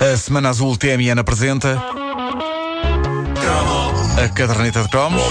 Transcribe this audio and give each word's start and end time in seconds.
A 0.00 0.16
Semana 0.16 0.48
Azul 0.48 0.78
TMN 0.78 1.18
apresenta 1.18 1.76
a 4.16 4.28
caderneta 4.34 4.82
de 4.82 4.88
cromos. 4.88 5.22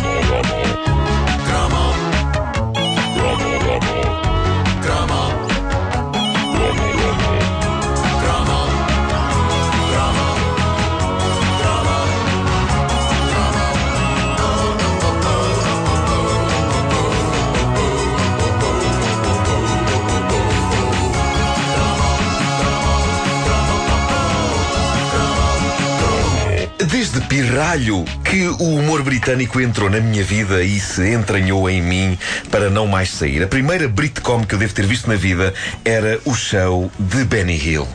Desde 26.91 27.21
pirralho 27.21 28.03
que 28.23 28.47
o 28.47 28.75
humor 28.75 29.03
britânico 29.03 29.61
entrou 29.61 29.91
na 29.91 29.99
minha 29.99 30.23
vida 30.23 30.63
e 30.63 30.79
se 30.79 31.13
entranhou 31.13 31.69
em 31.69 31.83
mim 31.83 32.17
para 32.49 32.69
não 32.69 32.87
mais 32.87 33.11
sair. 33.11 33.43
A 33.43 33.47
primeira 33.47 33.87
Britcom 33.87 34.43
que 34.43 34.55
eu 34.55 34.59
devo 34.59 34.73
ter 34.73 34.87
visto 34.87 35.07
na 35.07 35.15
vida 35.15 35.53
era 35.85 36.19
o 36.25 36.33
show 36.33 36.91
de 36.97 37.23
Benny 37.25 37.55
Hill. 37.57 37.87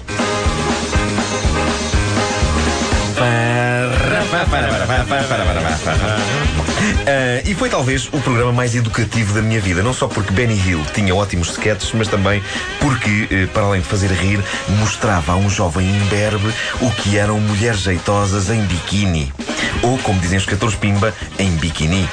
Ah, 7.07 7.43
e 7.45 7.55
foi 7.55 7.69
talvez 7.69 8.09
o 8.13 8.21
programa 8.21 8.53
mais 8.53 8.75
educativo 8.75 9.35
da 9.35 9.43
minha 9.43 9.61
vida, 9.61 9.83
não 9.83 9.93
só 9.93 10.07
porque 10.07 10.33
Benny 10.33 10.61
Hill 10.67 10.85
tinha 10.93 11.15
ótimos 11.15 11.51
sketches, 11.51 11.93
mas 11.93 12.09
também 12.09 12.43
porque, 12.81 13.29
eh, 13.31 13.47
para 13.47 13.65
além 13.65 13.81
de 13.81 13.87
fazer 13.87 14.11
rir, 14.11 14.43
mostrava 14.79 15.33
a 15.33 15.37
um 15.37 15.49
jovem 15.49 15.89
imberbe 15.89 16.53
o 16.81 16.91
que 16.91 17.17
eram 17.17 17.41
mulheres 17.41 17.81
jeitosas 17.81 18.51
em 18.51 18.63
biquíni. 18.63 19.33
Ou, 19.83 19.99
como 19.99 20.21
dizem 20.21 20.39
os 20.39 20.47
14 20.47 20.77
Pimba, 20.77 21.15
em 21.39 21.51
biquíni. 21.53 22.09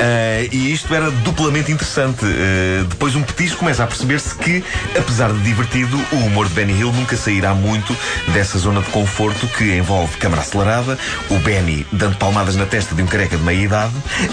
Ah, 0.00 0.46
e 0.52 0.72
isto 0.72 0.92
era 0.94 1.10
duplamente 1.10 1.70
interessante. 1.72 2.24
Ah, 2.24 2.84
depois 2.88 3.14
um 3.14 3.22
petisco 3.22 3.58
começa 3.58 3.84
a 3.84 3.86
perceber-se 3.86 4.34
que, 4.34 4.64
apesar 4.98 5.32
de 5.32 5.40
divertido, 5.40 5.98
o 6.12 6.16
humor 6.16 6.48
de 6.48 6.54
Benny 6.54 6.78
Hill 6.78 6.92
nunca 6.92 7.16
sairá 7.16 7.54
muito 7.54 7.96
dessa 8.32 8.58
zona 8.58 8.80
de 8.80 8.90
conforto 8.90 9.46
que 9.48 9.76
envolve 9.76 10.16
câmara 10.16 10.42
acelerada, 10.42 10.98
o 11.30 11.38
Benny 11.38 11.86
dando 11.92 12.16
palmadas 12.16 12.56
na 12.56 12.66
testa 12.66 12.94
de 12.94 13.02
um 13.02 13.06
careca 13.06 13.36
de 13.36 13.42
meia 13.42 13.64
idade 13.64 13.92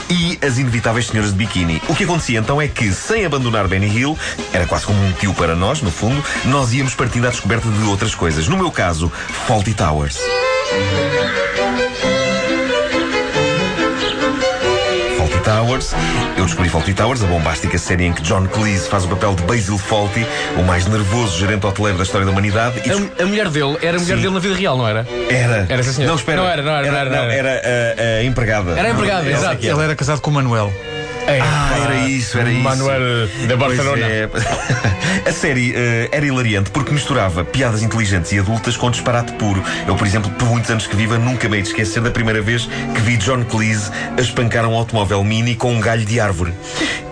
e 0.09 0.37
as 0.45 0.57
inevitáveis 0.57 1.07
senhoras 1.07 1.31
de 1.31 1.37
biquíni. 1.37 1.81
O 1.87 1.95
que 1.95 2.03
acontecia 2.03 2.39
então 2.39 2.61
é 2.61 2.67
que, 2.67 2.91
sem 2.91 3.25
abandonar 3.25 3.67
Benny 3.67 3.87
Hill, 3.87 4.17
era 4.53 4.65
quase 4.65 4.85
como 4.85 5.01
um 5.03 5.11
tio 5.13 5.33
para 5.33 5.55
nós, 5.55 5.81
no 5.81 5.91
fundo, 5.91 6.23
nós 6.45 6.73
íamos 6.73 6.95
partindo 6.95 7.27
à 7.27 7.29
descoberta 7.29 7.67
de 7.67 7.83
outras 7.83 8.15
coisas. 8.15 8.47
No 8.47 8.57
meu 8.57 8.71
caso, 8.71 9.11
Faulty 9.47 9.73
Towers. 9.73 10.19
Towers. 15.79 15.93
Eu 16.37 16.45
descobri 16.45 16.69
Fawlty 16.69 16.93
Towers, 16.93 17.23
a 17.23 17.27
bombástica 17.27 17.77
série 17.77 18.05
em 18.05 18.13
que 18.13 18.21
John 18.21 18.45
Cleese 18.47 18.87
faz 18.89 19.05
o 19.05 19.07
papel 19.07 19.35
de 19.35 19.43
Basil 19.43 19.77
Fawlty, 19.77 20.25
o 20.57 20.63
mais 20.63 20.85
nervoso 20.87 21.37
gerente 21.37 21.65
hoteleiro 21.65 21.97
da 21.97 22.03
história 22.03 22.25
da 22.25 22.31
humanidade. 22.31 22.81
E 22.85 22.91
A, 22.91 23.23
a 23.23 23.25
mulher 23.25 23.49
dele 23.49 23.77
era 23.81 23.97
a 23.97 23.99
mulher 23.99 24.15
Sim. 24.15 24.21
dele 24.21 24.29
na 24.33 24.39
vida 24.39 24.55
real, 24.55 24.77
não 24.77 24.87
era? 24.87 25.07
Era. 25.29 25.65
Era, 25.69 25.83
sim, 25.83 25.93
senhor. 25.93 26.07
Não, 26.09 26.15
espera. 26.15 26.41
Não 26.41 26.49
era, 26.49 26.61
não 26.61 26.71
era, 26.71 26.87
não 26.91 26.97
era, 26.97 27.09
não 27.09 27.17
era. 27.17 27.33
era 27.33 27.97
a, 27.97 28.19
a 28.19 28.23
empregada. 28.23 28.71
Era 28.77 28.87
a 28.89 28.91
empregada, 28.91 29.23
Não, 29.23 29.31
exato. 29.31 29.65
era. 29.65 29.73
Ele 29.75 29.83
era 29.83 29.95
casado 29.95 30.21
com 30.21 30.29
o 30.29 30.33
Manuel. 30.33 30.71
Ah, 31.41 31.79
era 31.83 31.95
isso, 32.07 32.37
era 32.37 32.51
isso. 32.51 32.61
Manuel 32.61 33.27
de 33.27 33.55
Barcelona. 33.55 34.05
é. 34.05 34.29
A 35.27 35.31
série 35.31 35.73
eh, 35.75 36.09
era 36.11 36.25
hilariante 36.25 36.71
porque 36.71 36.91
misturava 36.91 37.43
piadas 37.43 37.83
inteligentes 37.83 38.31
e 38.31 38.39
adultas 38.39 38.77
com 38.77 38.89
disparate 38.89 39.33
puro. 39.33 39.63
Eu, 39.87 39.95
por 39.95 40.07
exemplo, 40.07 40.31
por 40.31 40.47
muitos 40.47 40.69
anos 40.71 40.87
que 40.87 40.95
viva, 40.95 41.17
nunca 41.17 41.47
me 41.49 41.57
hei 41.57 41.61
de 41.61 41.69
esquecer 41.69 42.01
da 42.01 42.11
primeira 42.11 42.41
vez 42.41 42.65
que 42.65 43.01
vi 43.01 43.17
John 43.17 43.43
Cleese 43.43 43.91
a 44.17 44.21
espancar 44.21 44.65
um 44.65 44.75
automóvel 44.75 45.23
mini 45.23 45.55
com 45.55 45.73
um 45.73 45.79
galho 45.79 46.05
de 46.05 46.19
árvore. 46.19 46.53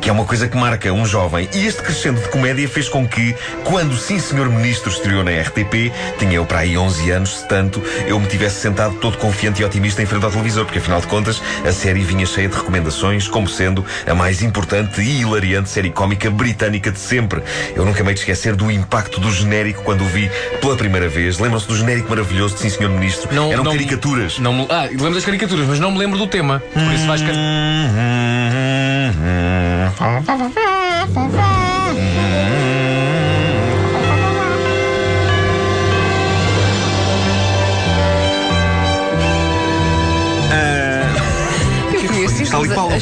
Que 0.08 0.12
é 0.12 0.14
uma 0.14 0.24
coisa 0.24 0.48
que 0.48 0.56
marca 0.56 0.90
um 0.94 1.06
jovem. 1.06 1.50
E 1.54 1.68
este 1.68 1.82
crescendo 1.82 2.22
de 2.22 2.30
comédia 2.30 2.66
fez 2.70 2.88
com 2.88 3.06
que, 3.06 3.36
quando 3.66 3.94
Sim 3.98 4.20
Senhor 4.20 4.48
Ministro 4.48 4.90
estreou 4.90 5.22
na 5.22 5.32
RTP, 5.32 5.92
tinha 6.18 6.32
eu 6.32 6.46
para 6.46 6.60
aí 6.60 6.78
11 6.78 7.12
anos, 7.12 7.40
se 7.40 7.48
tanto, 7.50 7.84
eu 8.08 8.18
me 8.18 8.26
tivesse 8.26 8.62
sentado 8.62 8.96
todo 9.02 9.18
confiante 9.18 9.62
e 9.62 9.66
otimista 9.66 10.02
em 10.02 10.06
frente 10.06 10.24
ao 10.24 10.32
televisor, 10.32 10.64
porque 10.64 10.80
afinal 10.80 11.02
de 11.02 11.08
contas 11.08 11.42
a 11.68 11.74
série 11.74 12.00
vinha 12.06 12.26
cheia 12.26 12.48
de 12.48 12.56
recomendações, 12.56 13.28
como 13.28 13.50
sendo 13.50 13.86
a 14.10 14.16
mais 14.16 14.42
importante 14.42 15.02
e 15.02 15.24
hilariante 15.24 15.68
série 15.70 15.90
cómica 15.90 16.32
britânica 16.32 16.90
de 16.90 17.00
sempre. 17.00 17.44
Eu 17.76 17.84
nunca 17.84 18.02
me 18.02 18.12
hei 18.12 18.14
de 18.14 18.22
esquecer 18.22 18.56
do 18.56 18.72
impacto 18.72 19.20
do 19.20 19.30
genérico 19.30 19.84
quando 19.84 20.06
o 20.06 20.08
vi 20.08 20.32
pela 20.62 20.78
primeira 20.78 21.10
vez. 21.10 21.38
Lembram-se 21.38 21.68
do 21.68 21.76
genérico 21.76 22.10
maravilhoso 22.10 22.56
de 22.56 22.62
Sim 22.62 22.70
Senhor 22.70 22.92
Ministro? 22.92 23.28
Eram 23.52 23.66
caricaturas. 23.66 24.40
Não 24.40 24.68
ah, 24.70 24.88
lembro 24.90 25.16
das 25.16 25.26
caricaturas, 25.26 25.68
mas 25.68 25.82
não 25.82 25.92
me 25.92 25.98
lembro 25.98 26.18
do 26.18 26.28
tema. 26.28 26.64
Por 26.74 26.94
isso 26.94 27.06
vais. 27.06 27.22
can- 27.22 28.47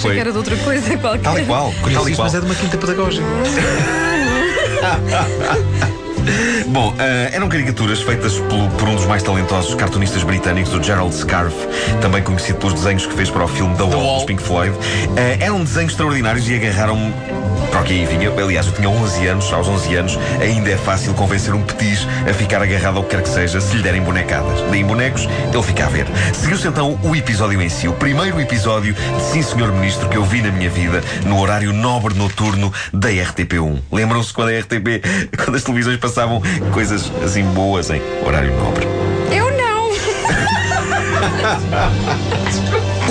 achei 0.05 0.13
que 0.13 0.19
era 0.19 0.31
de 0.31 0.37
outra 0.37 0.57
coisa 0.57 0.97
qualquer. 0.97 1.23
Tal 1.23 1.39
e 1.39 1.45
qual, 1.45 1.73
tal 1.93 2.09
e 2.09 2.15
qual. 2.15 2.25
Mas 2.25 2.35
é 2.35 2.39
de 2.39 2.45
uma 2.45 2.55
quinta 2.55 2.77
pedagógica. 2.77 3.25
Bom, 6.67 6.93
eh, 6.99 7.29
eram 7.33 7.47
caricaturas 7.47 8.01
feitas 8.01 8.33
pelo- 8.39 8.69
por 8.71 8.87
um 8.89 8.95
dos 8.95 9.05
mais 9.05 9.21
talentosos 9.23 9.75
cartunistas 9.75 10.23
britânicos, 10.23 10.73
o 10.73 10.81
Gerald 10.81 11.13
Scarfe, 11.15 11.55
também 12.01 12.21
conhecido 12.23 12.57
pelos 12.59 12.73
desenhos 12.75 13.05
que 13.05 13.13
fez 13.13 13.29
para 13.29 13.43
o 13.43 13.47
filme 13.47 13.75
The 13.75 13.83
Wall, 13.83 13.91
Wall. 14.03 14.15
dos 14.17 14.25
Pink 14.25 14.41
Floyd. 14.43 14.75
Eh, 15.15 15.37
eram 15.41 15.63
desenhos 15.63 15.91
extraordinários 15.91 16.47
e 16.49 16.55
agarraram-me 16.55 17.13
para 17.71 17.81
o 17.81 17.83
que 17.83 17.93
aí 17.93 18.05
vinha. 18.05 18.31
Aliás, 18.31 18.65
eu 18.67 18.73
tinha 18.73 18.89
11 18.89 19.27
anos, 19.27 19.53
aos 19.53 19.67
11 19.67 19.95
anos 19.95 20.19
ainda 20.41 20.69
é 20.71 20.77
fácil 20.77 21.13
convencer 21.13 21.53
um 21.53 21.61
petis 21.61 22.07
a 22.29 22.33
ficar 22.33 22.61
agarrado 22.61 22.97
ao 22.97 23.03
que 23.03 23.09
quer 23.15 23.21
que 23.23 23.29
seja 23.29 23.59
se 23.61 23.75
lhe 23.77 23.83
derem 23.83 24.01
bonecadas. 24.01 24.61
Deem 24.71 24.83
bonecos, 24.85 25.27
ele 25.53 25.63
fica 25.63 25.85
a 25.85 25.89
ver. 25.89 26.05
Seguiu-se 26.33 26.67
então 26.67 26.99
o 27.03 27.15
episódio 27.15 27.61
em 27.61 27.69
si, 27.69 27.87
o 27.87 27.93
primeiro 27.93 28.39
episódio 28.39 28.93
de 28.93 29.21
Sim 29.21 29.41
Senhor 29.41 29.71
Ministro 29.71 30.09
que 30.09 30.17
eu 30.17 30.23
vi 30.23 30.41
na 30.41 30.51
minha 30.51 30.69
vida 30.69 31.03
no 31.25 31.39
horário 31.39 31.71
nobre 31.73 32.13
noturno 32.15 32.71
da 32.93 33.09
RTP1. 33.09 33.77
Lembram-se 33.91 34.33
quando 34.33 34.49
a 34.49 34.59
RTP, 34.59 35.01
quando 35.43 35.55
as 35.55 35.63
televisões 35.63 35.97
passavam 36.15 36.41
coisas 36.71 37.11
assim 37.21 37.43
boas 37.43 37.89
em 37.89 38.01
horário 38.25 38.55
nobre? 38.55 38.87
Eu 39.29 39.51
não! 39.57 39.75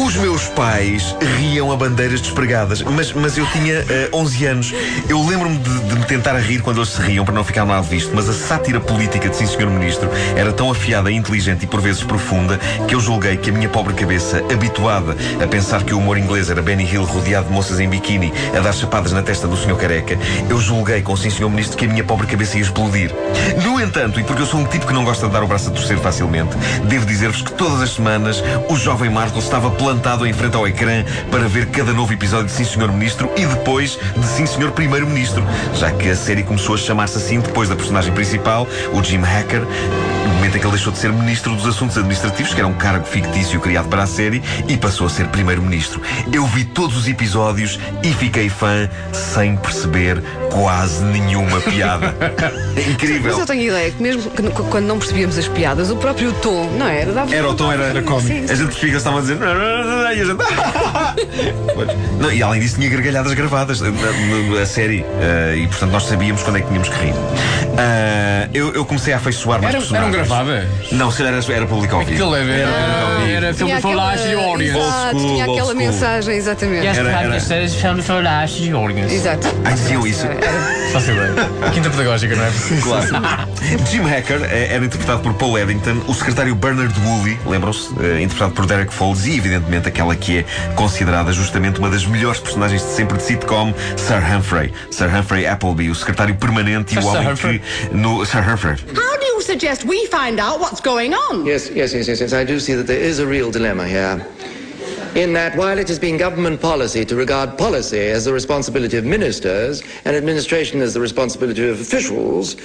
Os 0.06 0.16
meus 0.16 0.33
pais 0.48 1.16
riam 1.38 1.72
a 1.72 1.76
bandeiras 1.76 2.20
despregadas, 2.20 2.82
mas, 2.82 3.12
mas 3.12 3.36
eu 3.36 3.46
tinha 3.46 3.84
eh, 3.88 4.08
11 4.12 4.46
anos. 4.46 4.74
Eu 5.08 5.24
lembro-me 5.26 5.58
de, 5.58 5.80
de 5.80 5.94
me 5.96 6.04
tentar 6.04 6.36
rir 6.38 6.60
quando 6.62 6.78
eles 6.78 6.90
se 6.90 7.00
riam 7.00 7.24
para 7.24 7.34
não 7.34 7.44
ficar 7.44 7.64
mal 7.64 7.82
visto, 7.82 8.12
mas 8.14 8.28
a 8.28 8.32
sátira 8.32 8.80
política 8.80 9.28
de 9.28 9.36
Sim 9.36 9.46
Senhor 9.46 9.70
Ministro 9.70 10.10
era 10.36 10.52
tão 10.52 10.70
afiada, 10.70 11.10
inteligente 11.10 11.64
e 11.64 11.66
por 11.66 11.80
vezes 11.80 12.02
profunda 12.02 12.58
que 12.88 12.94
eu 12.94 13.00
julguei 13.00 13.36
que 13.36 13.50
a 13.50 13.52
minha 13.52 13.68
pobre 13.68 13.94
cabeça, 13.94 14.38
habituada 14.52 15.16
a 15.42 15.46
pensar 15.46 15.82
que 15.82 15.94
o 15.94 15.98
humor 15.98 16.18
inglês 16.18 16.50
era 16.50 16.62
Benny 16.62 16.84
Hill 16.84 17.04
rodeado 17.04 17.46
de 17.46 17.52
moças 17.52 17.80
em 17.80 17.88
biquíni 17.88 18.32
a 18.56 18.60
dar 18.60 18.72
chapadas 18.72 19.12
na 19.12 19.22
testa 19.22 19.46
do 19.46 19.56
Sr. 19.56 19.76
Careca, 19.76 20.18
eu 20.48 20.60
julguei 20.60 21.02
com 21.02 21.16
Sim 21.16 21.30
Senhor 21.30 21.48
Ministro 21.48 21.76
que 21.76 21.84
a 21.84 21.88
minha 21.88 22.04
pobre 22.04 22.26
cabeça 22.26 22.56
ia 22.56 22.62
explodir. 22.62 23.10
No 23.64 23.80
entanto, 23.80 24.20
e 24.20 24.24
porque 24.24 24.42
eu 24.42 24.46
sou 24.46 24.60
um 24.60 24.66
tipo 24.66 24.86
que 24.86 24.92
não 24.92 25.04
gosta 25.04 25.26
de 25.26 25.32
dar 25.32 25.42
o 25.42 25.46
braço 25.46 25.70
a 25.70 25.72
torcer 25.72 25.98
facilmente, 25.98 26.56
devo 26.84 27.06
dizer-vos 27.06 27.42
que 27.42 27.52
todas 27.52 27.80
as 27.80 27.90
semanas 27.90 28.42
o 28.68 28.76
jovem 28.76 29.10
Marco 29.10 29.38
estava 29.38 29.70
plantado 29.70 30.26
em 30.26 30.32
frente 30.34 30.56
ao 30.56 30.66
ecrã 30.66 31.04
para 31.30 31.48
ver 31.48 31.66
cada 31.66 31.92
novo 31.92 32.12
episódio 32.12 32.46
de 32.46 32.52
Sim 32.52 32.64
Senhor 32.64 32.90
Ministro 32.92 33.30
e 33.36 33.46
depois 33.46 33.98
de 34.16 34.26
Sim 34.26 34.46
Senhor 34.46 34.72
Primeiro-Ministro, 34.72 35.44
já 35.74 35.90
que 35.90 36.08
a 36.08 36.16
série 36.16 36.42
começou 36.42 36.74
a 36.74 36.78
chamar-se 36.78 37.16
assim 37.18 37.40
depois 37.40 37.68
da 37.68 37.76
personagem 37.76 38.12
principal, 38.12 38.66
o 38.92 39.02
Jim 39.02 39.20
Hacker, 39.20 39.62
momento 40.44 40.56
em 40.56 40.60
que 40.60 40.66
ele 40.66 40.72
deixou 40.74 40.92
de 40.92 40.98
ser 40.98 41.10
Ministro 41.12 41.54
dos 41.54 41.66
Assuntos 41.66 41.96
Administrativos, 41.96 42.52
que 42.52 42.60
era 42.60 42.68
um 42.68 42.74
cargo 42.74 43.06
fictício 43.06 43.58
criado 43.60 43.88
para 43.88 44.02
a 44.02 44.06
série, 44.06 44.42
e 44.68 44.76
passou 44.76 45.06
a 45.06 45.10
ser 45.10 45.26
Primeiro-Ministro. 45.28 46.02
Eu 46.32 46.46
vi 46.46 46.64
todos 46.64 46.96
os 46.98 47.08
episódios 47.08 47.78
e 48.02 48.12
fiquei 48.12 48.50
fã 48.50 48.88
sem 49.12 49.56
perceber 49.56 50.22
quase 50.50 51.02
nenhuma 51.04 51.60
piada. 51.60 52.14
É 52.76 52.80
incrível. 52.90 53.30
Mas 53.32 53.40
eu 53.40 53.46
tenho 53.46 53.62
ideia 53.62 53.90
que 53.90 54.02
mesmo 54.02 54.30
que- 54.30 54.42
quando 54.70 54.84
não 54.86 54.98
percebíamos 54.98 55.38
as 55.38 55.48
piadas, 55.48 55.90
o 55.90 55.96
próprio 55.96 56.32
tom, 56.34 56.70
não 56.78 56.86
é? 56.88 57.00
era? 57.02 57.12
Dava 57.12 57.34
Era 57.34 57.48
o 57.48 57.54
tom, 57.54 57.72
era, 57.72 57.84
era 57.84 58.02
cómico. 58.02 58.26
Sim, 58.28 58.44
A 58.52 58.54
gente 58.54 58.74
fica, 58.74 58.96
estava 58.98 59.18
a 59.18 59.20
dizer. 59.22 59.38
E 60.14 60.20
a 60.20 60.24
gente. 60.26 60.36
Não, 62.20 62.30
e 62.32 62.42
além 62.42 62.60
disso, 62.60 62.76
tinha 62.76 62.88
gargalhadas 62.88 63.32
gravadas 63.34 63.80
na, 63.80 63.90
na- 63.90 64.58
na 64.60 64.66
série. 64.66 65.04
eh, 65.20 65.56
e 65.58 65.66
portanto, 65.66 65.90
nós 65.90 66.04
sabíamos 66.04 66.42
quando 66.42 66.56
é 66.56 66.60
que 66.60 66.66
tínhamos 66.68 66.88
que 66.88 66.94
rir. 67.04 67.14
Ah, 67.76 68.48
eu, 68.54 68.72
eu 68.74 68.84
comecei 68.84 69.12
a 69.12 69.16
afeiçoar 69.16 69.60
mais 69.60 69.74
Era, 69.74 69.84
era 69.96 70.06
um 70.06 70.10
gravadas? 70.34 70.68
Não, 70.92 71.10
se 71.10 71.22
era, 71.22 71.40
era 71.52 71.66
público 71.66 71.94
ao 71.96 72.00
vivo. 72.04 72.12
Aquilo 72.12 72.34
era, 72.36 72.52
era, 72.52 72.70
Era 72.70 73.46
era 73.46 73.54
filme 73.54 73.80
for 73.80 73.94
last 73.94 74.34
audience. 74.34 74.78
Exato, 74.78 75.16
Old 75.16 75.26
tinha 75.26 75.44
school, 75.44 75.54
aquela 75.54 75.68
old 75.68 75.80
school. 75.82 75.92
mensagem, 75.92 76.36
exatamente. 76.36 76.86
Este 76.86 77.00
Era- 77.00 77.10
era- 77.22 77.40
séries 77.40 77.74
filme 77.74 78.02
for 78.02 78.22
last 78.22 78.72
audience. 78.72 79.14
Exato. 79.14 79.48
Ai, 79.64 79.74
diziam 79.74 80.06
isso. 80.06 80.26
Faço 80.92 81.10
ideia. 81.10 81.32
Quinta 81.72 81.90
pedagógica, 81.90 82.36
não 82.36 82.44
é? 82.44 82.50
Claro. 82.82 83.06
Jim 83.90 84.02
Hacker 84.02 84.42
eh, 84.50 84.68
era 84.74 84.84
interpretado 84.84 85.20
por 85.22 85.34
Paul 85.34 85.58
Eddington, 85.58 86.02
o 86.06 86.14
secretário 86.14 86.54
Bernard 86.54 86.94
Woolley, 87.00 87.38
lembram-se? 87.46 87.88
Eh, 88.00 88.20
interpretado 88.22 88.52
por 88.52 88.66
Derek 88.66 88.92
Folds 88.94 89.26
e, 89.26 89.36
evidentemente, 89.36 89.88
aquela 89.88 90.14
que 90.14 90.38
é 90.38 90.44
considerada 90.74 91.32
justamente 91.32 91.78
uma 91.78 91.90
das 91.90 92.04
melhores 92.06 92.38
personagens 92.40 92.82
de 92.82 92.88
sempre 92.90 93.16
de 93.16 93.24
sitcom, 93.24 93.72
Sir 93.96 94.22
Humphrey. 94.22 94.72
Sir 94.90 95.08
Humphrey 95.08 95.46
Appleby, 95.46 95.90
o 95.90 95.94
secretário 95.94 96.34
permanente 96.36 96.94
e 96.94 96.98
o 96.98 97.06
homem 97.06 97.34
que. 97.34 97.60
No, 97.92 98.24
Sir 98.24 98.40
Humphrey. 98.48 98.76
How 98.96 99.18
do 99.18 99.24
you 99.24 99.40
suggest 99.42 99.84
we 99.84 100.06
find 100.06 100.23
out 100.24 100.58
what's 100.58 100.80
going 100.80 101.12
on? 101.12 101.44
Yes, 101.44 101.68
yes, 101.68 101.92
yes, 101.92 102.08
yes, 102.08 102.20
yes. 102.20 102.32
I 102.32 102.44
do 102.44 102.58
see 102.58 102.72
that 102.74 102.86
there 102.86 103.00
is 103.00 103.18
a 103.18 103.26
real 103.26 103.50
dilemma 103.50 103.86
here. 103.86 104.26
In 105.14 105.34
that, 105.34 105.54
while 105.56 105.78
it 105.78 105.86
has 105.88 105.98
been 105.98 106.16
government 106.16 106.62
policy 106.62 107.04
to 107.04 107.14
regard 107.14 107.58
policy 107.58 108.00
as 108.00 108.24
the 108.24 108.32
responsibility 108.32 108.96
of 108.96 109.04
ministers 109.04 109.82
and 110.06 110.16
administration 110.16 110.80
as 110.80 110.94
the 110.94 111.00
responsibility 111.00 111.68
of 111.68 111.78
officials, 111.78 112.56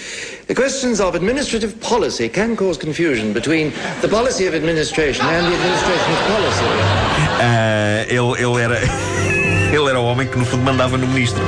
the 0.48 0.56
questions 0.56 1.02
of 1.02 1.16
administrative 1.16 1.80
policy 1.82 2.30
can 2.30 2.56
cause 2.56 2.78
confusion 2.78 3.34
between 3.34 3.72
the 4.02 4.08
policy 4.08 4.48
of 4.48 4.56
administration 4.56 5.26
and 5.26 5.46
the 5.46 5.54
administration 5.54 6.12
of 6.14 6.20
policy. 6.32 6.66
Ah, 7.42 8.06
ele, 8.10 8.36
ele 8.40 8.58
era. 8.58 9.36
Homem 10.10 10.26
que 10.26 10.40
no 10.40 10.46
fundo 10.46 10.64
mandava 10.64 10.98
no 10.98 11.06
ministro. 11.06 11.44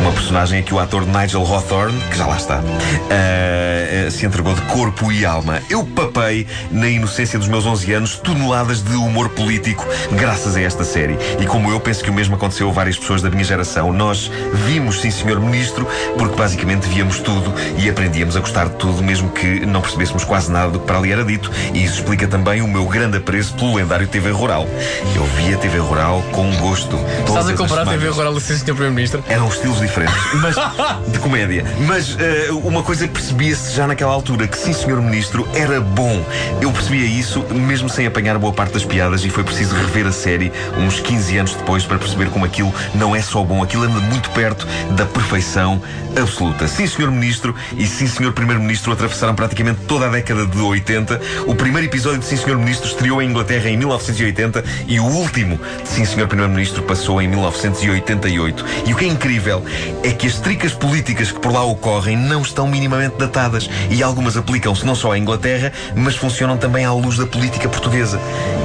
Uma 0.00 0.10
personagem 0.10 0.58
a 0.58 0.62
que 0.62 0.74
o 0.74 0.80
ator 0.80 1.06
Nigel 1.06 1.46
Hawthorne, 1.46 1.96
que 2.10 2.18
já 2.18 2.26
lá 2.26 2.36
está, 2.36 2.60
ah, 3.08 4.10
se 4.10 4.26
entregou 4.26 4.52
de 4.52 4.62
corpo 4.62 5.12
e 5.12 5.24
alma. 5.24 5.62
Eu 5.70 5.84
papei, 5.84 6.44
na 6.72 6.88
inocência 6.88 7.38
dos 7.38 7.46
meus 7.46 7.64
11 7.66 7.92
anos, 7.92 8.16
toneladas 8.16 8.82
de 8.82 8.96
humor 8.96 9.28
político 9.28 9.86
graças 10.12 10.56
a 10.56 10.60
esta 10.60 10.82
série. 10.82 11.16
E 11.38 11.46
como 11.46 11.70
eu, 11.70 11.78
penso 11.78 12.02
que 12.02 12.10
o 12.10 12.12
mesmo 12.12 12.34
aconteceu 12.34 12.68
a 12.68 12.72
várias 12.72 12.98
pessoas 12.98 13.22
da 13.22 13.30
minha 13.30 13.44
geração. 13.44 13.92
Nós 13.92 14.28
vimos, 14.66 15.00
sim 15.00 15.10
senhor 15.10 15.38
ministro, 15.40 15.86
porque 16.18 16.34
basicamente 16.34 16.88
víamos 16.88 17.20
tudo 17.20 17.52
e 17.78 17.88
aprendíamos 17.88 18.36
a 18.36 18.40
gostar 18.40 18.68
de 18.68 18.74
tudo, 18.74 19.02
mesmo 19.04 19.30
que 19.30 19.64
não 19.64 19.80
percebêssemos 19.80 20.24
quase 20.24 20.50
nada 20.50 20.72
do 20.72 20.80
que 20.80 20.86
para 20.86 20.98
ali 20.98 21.12
era 21.12 21.24
dito. 21.24 21.50
E 21.72 21.84
isso 21.84 22.00
explica 22.00 22.26
também 22.26 22.60
o 22.60 22.66
meu 22.66 22.86
grande 22.86 23.18
apreço 23.18 23.54
pelo 23.54 23.76
lendário 23.76 24.08
TV 24.08 24.30
Rural. 24.30 24.66
Eu 25.14 25.24
via 25.36 25.56
TV 25.56 25.78
Rural 25.78 26.22
com 26.32 26.50
gosto. 26.56 26.96
Estás 26.96 27.24
todas 27.26 27.48
a 27.48 27.52
as 27.52 27.58
comparar 27.58 27.84
a 28.00 28.10
TV 28.10 28.12
semanas. 28.12 28.16
Rural 28.16 28.36
e 28.36 28.40
Sr. 28.40 28.64
Primeiro-Ministro? 28.64 29.24
Eram 29.28 29.48
estilos 29.48 29.80
diferentes, 29.80 30.14
mas 30.40 30.56
de 31.12 31.18
comédia. 31.18 31.64
Mas 31.86 32.16
eh, 32.18 32.48
uma 32.50 32.82
coisa 32.82 33.06
percebia-se 33.06 33.74
já 33.74 33.86
naquela 33.86 34.12
altura 34.12 34.46
que 34.46 34.56
sim, 34.56 34.72
senhor 34.72 35.00
ministro, 35.00 35.46
era 35.54 35.80
bom. 35.80 36.24
Eu 36.60 36.72
percebia 36.72 37.04
isso 37.04 37.42
mesmo 37.50 37.88
sem 37.88 38.06
apanhar 38.06 38.38
boa 38.38 38.52
parte 38.52 38.72
das 38.72 38.84
piadas 38.84 39.24
e 39.24 39.30
foi 39.30 39.44
preciso 39.44 39.74
rever 39.74 40.06
a 40.06 40.12
série 40.12 40.52
uns 40.78 41.00
15 41.00 41.38
anos 41.38 41.54
depois 41.54 41.84
para 41.84 41.98
perceber 41.98 42.30
como 42.30 42.44
aquilo 42.44 42.72
não 42.94 43.14
é 43.14 43.22
só 43.22 43.42
bom, 43.42 43.62
aquilo 43.62 43.84
anda 43.84 44.00
muito 44.00 44.30
perto 44.30 44.66
da 44.92 45.04
perfeição 45.04 45.80
absoluta. 46.16 46.66
Sim, 46.66 46.86
senhor 46.86 47.10
ministro 47.10 47.54
e 47.76 47.86
sim, 47.86 48.06
senhor 48.06 48.32
primeiro-ministro 48.32 48.92
atravessaram 48.92 49.34
praticamente 49.34 49.80
toda 49.86 50.06
a 50.06 50.08
década 50.08 50.46
de 50.46 50.58
80. 50.58 51.20
O 51.46 51.54
primeiro 51.54 51.86
episódio 51.86 52.18
de 52.18 52.24
Sim, 52.24 52.36
senhor 52.36 52.58
ministro 52.58 52.88
estreou 52.88 53.22
em 53.22 53.28
Inglaterra 53.28 53.68
em 53.68 53.76
1980 53.76 54.64
e 54.86 55.00
o 55.00 55.04
último 55.04 55.58
de 55.82 55.88
Sim, 55.88 56.04
senhor 56.04 56.28
primeiro-ministro 56.28 56.82
passou 56.82 57.20
em 57.20 57.28
1988. 57.90 58.64
E 58.86 58.92
o 58.92 58.96
que 58.96 59.04
é 59.04 59.08
incrível 59.08 59.64
é 60.02 60.12
que 60.12 60.26
as 60.26 60.38
tricas 60.38 60.72
políticas 60.72 61.32
que 61.32 61.40
por 61.40 61.52
lá 61.52 61.64
ocorrem 61.64 62.16
não 62.16 62.42
estão 62.42 62.66
minimamente 62.66 63.16
datadas 63.18 63.68
e 63.90 64.02
algumas 64.02 64.36
aplicam-se 64.36 64.86
não 64.86 64.94
só 64.94 65.12
à 65.12 65.18
Inglaterra, 65.18 65.72
mas 65.94 66.16
funcionam 66.16 66.56
também 66.56 66.84
à 66.84 66.92
luz 66.92 67.16
da 67.16 67.26
política 67.26 67.68
portuguesa. 67.68 68.20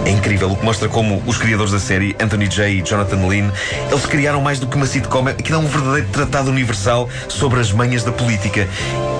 É 0.06 0.12
incrível 0.12 0.52
o 0.52 0.56
que 0.56 0.66
mostra 0.66 0.88
como 0.88 1.22
os 1.26 1.38
criadores 1.38 1.72
da 1.72 1.80
série, 1.80 2.16
Anthony 2.20 2.48
J. 2.48 2.70
e 2.70 2.82
Jonathan 2.82 3.28
Lynn, 3.28 3.50
eles 3.90 4.06
criaram 4.06 4.42
mais 4.42 4.60
do 4.60 4.68
que 4.68 4.76
uma 4.76 4.86
sitcom, 4.86 5.28
aquilo 5.28 5.58
é 5.58 5.62
um 5.62 5.68
verdadeiro 5.68 6.08
tratado 6.10 6.50
universal 6.50 7.10
sobre 7.28 7.60
as 7.60 7.72
manhas 7.72 8.04
da 8.04 8.12
política. 8.12 8.68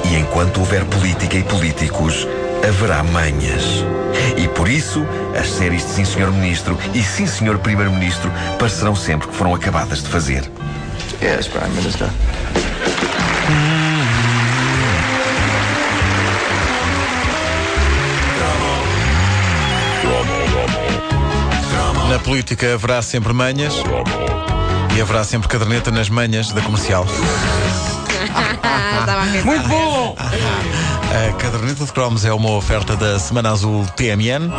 E 0.06 0.16
enquanto 0.16 0.60
houver 0.60 0.86
política 0.86 1.38
e 1.38 1.44
políticos, 1.44 2.28
haverá 2.64 3.04
manhas. 3.04 3.84
E 4.38 4.48
por 4.48 4.70
isso, 4.70 5.06
as 5.40 5.50
séries 5.50 5.84
de 5.84 5.90
Sim 5.90 6.06
Senhor 6.06 6.32
Ministro 6.32 6.78
e 6.94 7.04
Sim 7.04 7.28
Senhor 7.28 7.58
Primeiro-Ministro 7.60 8.32
parecerão 8.58 8.96
sempre 8.96 9.28
que 9.28 9.36
foram 9.36 9.54
acabadas 9.54 10.04
de 10.04 10.10
fazer. 10.10 10.44
Yes, 11.22 11.48
Prime 11.48 11.70
Minister. 11.76 12.10
Na 22.10 22.20
política 22.20 22.76
haverá 22.76 23.02
sempre 23.02 23.34
manhas 23.34 23.74
e 24.96 25.02
haverá 25.02 25.24
sempre 25.24 25.48
caderneta 25.50 25.92
nas 25.92 26.10
manhas 26.10 26.52
da 26.52 26.62
comercial. 26.62 27.06
Muito 29.44 29.68
bom! 29.68 30.16
A 30.18 31.34
caderneta 31.34 31.86
de 31.86 31.92
cromos 31.92 32.26
é 32.26 32.34
uma 32.34 32.52
oferta 32.52 32.96
da 32.96 33.20
Semana 33.20 33.52
Azul 33.52 33.86
TMN. 33.96 34.52